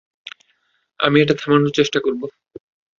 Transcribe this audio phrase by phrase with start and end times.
[0.99, 2.21] আমি এটা থামানোর চেষ্টা করব।